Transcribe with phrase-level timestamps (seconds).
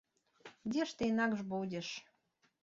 [0.71, 1.93] Дзе ж ты інакш будзеш.